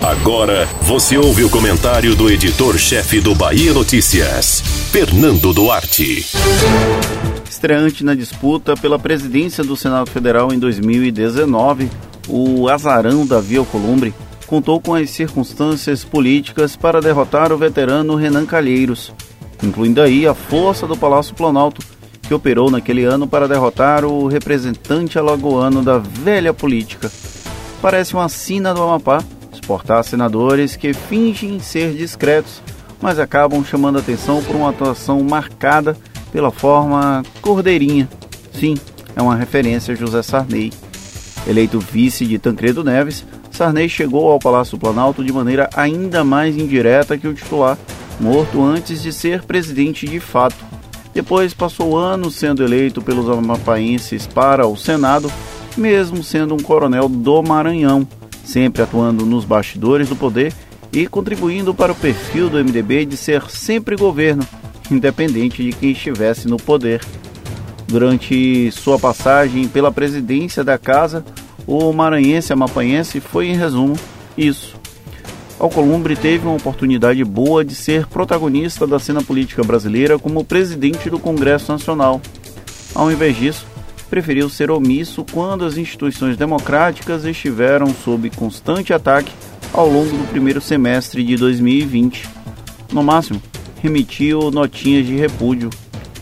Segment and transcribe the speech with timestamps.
[0.00, 6.24] Agora você ouve o comentário do editor-chefe do Bahia Notícias, Fernando Duarte.
[7.48, 11.90] Estreante na disputa pela presidência do Senado Federal em 2019,
[12.28, 14.14] o azarão Davi Alcolumbre
[14.46, 19.12] contou com as circunstâncias políticas para derrotar o veterano Renan Calheiros,
[19.62, 21.84] incluindo aí a força do Palácio Planalto,
[22.22, 27.12] que operou naquele ano para derrotar o representante alagoano da velha política.
[27.82, 29.22] Parece uma sina do Amapá
[29.70, 32.60] exportar senadores que fingem ser discretos,
[33.00, 35.96] mas acabam chamando atenção por uma atuação marcada
[36.32, 38.08] pela forma cordeirinha.
[38.52, 38.76] Sim,
[39.14, 40.72] é uma referência a José Sarney.
[41.46, 47.16] Eleito vice de Tancredo Neves, Sarney chegou ao Palácio Planalto de maneira ainda mais indireta
[47.16, 47.78] que o titular,
[48.18, 50.56] morto antes de ser presidente de fato.
[51.14, 55.30] Depois passou anos sendo eleito pelos amapaenses para o Senado,
[55.76, 58.06] mesmo sendo um coronel do Maranhão,
[58.50, 60.52] sempre atuando nos bastidores do poder
[60.92, 64.42] e contribuindo para o perfil do MDB de ser sempre governo,
[64.90, 67.00] independente de quem estivesse no poder.
[67.86, 71.24] Durante sua passagem pela presidência da casa,
[71.66, 73.94] o maranhense amapanhense foi, em resumo,
[74.36, 74.74] isso.
[75.58, 81.18] Alcolumbre teve uma oportunidade boa de ser protagonista da cena política brasileira como presidente do
[81.18, 82.20] Congresso Nacional.
[82.94, 83.66] Ao invés disso,
[84.10, 89.32] preferiu ser omisso quando as instituições democráticas estiveram sob constante ataque
[89.72, 92.28] ao longo do primeiro semestre de 2020.
[92.92, 93.40] No máximo,
[93.80, 95.70] remitiu notinhas de repúdio,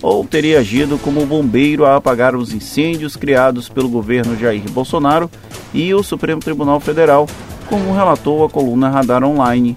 [0.00, 5.30] ou teria agido como bombeiro a apagar os incêndios criados pelo governo Jair Bolsonaro
[5.72, 7.28] e o Supremo Tribunal Federal,
[7.68, 9.76] como relatou a coluna Radar Online.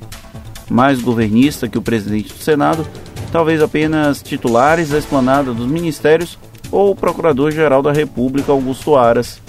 [0.69, 2.85] Mais governista que o presidente do Senado,
[3.31, 6.37] talvez apenas titulares da esplanada dos ministérios
[6.71, 9.41] ou o Procurador-Geral da República Augusto Aras.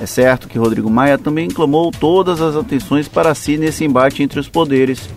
[0.00, 4.38] É certo que Rodrigo Maia também clamou todas as atenções para si nesse embate entre
[4.38, 5.08] os poderes.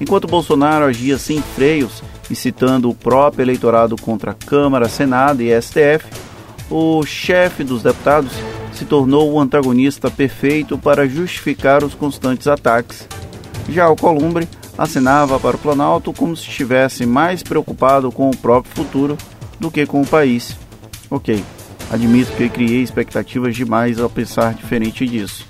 [0.00, 6.06] Enquanto Bolsonaro agia sem freios incitando o próprio eleitorado contra a Câmara, Senado e STF,
[6.70, 8.32] o chefe dos deputados
[8.72, 13.08] se tornou o antagonista perfeito para justificar os constantes ataques.
[13.68, 18.74] Já o Columbre acenava para o Planalto como se estivesse mais preocupado com o próprio
[18.74, 19.18] futuro
[19.58, 20.56] do que com o país.
[21.10, 21.42] Ok,
[21.90, 25.46] admito que criei expectativas demais ao pensar diferente disso.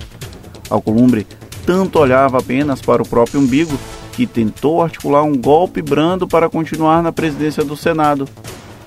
[0.71, 1.27] Alcolumbre
[1.67, 3.79] tanto olhava apenas para o próprio umbigo
[4.13, 8.27] que tentou articular um golpe brando para continuar na presidência do Senado.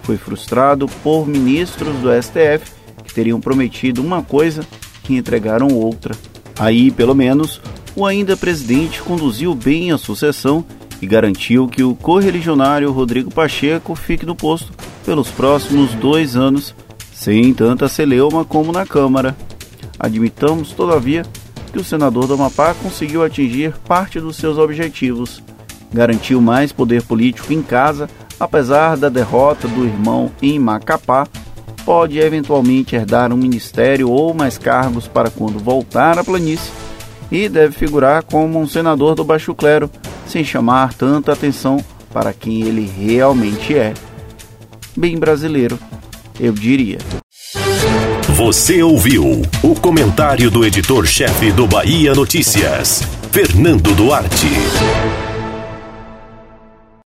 [0.01, 2.71] Foi frustrado por ministros do STF
[3.03, 4.65] que teriam prometido uma coisa
[5.07, 6.15] e entregaram outra.
[6.57, 7.61] Aí, pelo menos,
[7.95, 10.65] o ainda presidente conduziu bem a sucessão
[11.01, 14.71] e garantiu que o correligionário Rodrigo Pacheco fique no posto
[15.11, 16.73] pelos próximos dois anos,
[17.13, 19.35] sem tanta celeuma como na Câmara.
[19.99, 21.25] Admitamos, todavia,
[21.69, 25.43] que o senador do Amapá conseguiu atingir parte dos seus objetivos.
[25.91, 31.27] Garantiu mais poder político em casa, apesar da derrota do irmão em Macapá,
[31.83, 36.71] pode eventualmente herdar um ministério ou mais cargos para quando voltar à planície,
[37.29, 39.91] e deve figurar como um senador do baixo clero,
[40.25, 41.83] sem chamar tanta atenção
[42.13, 43.93] para quem ele realmente é.
[45.01, 45.79] Bem brasileiro,
[46.39, 46.99] eu diria.
[48.35, 53.01] Você ouviu o comentário do editor-chefe do Bahia Notícias,
[53.31, 54.45] Fernando Duarte.